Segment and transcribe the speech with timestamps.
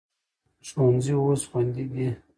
[0.67, 2.07] ښوونځي اوس خوندي دي.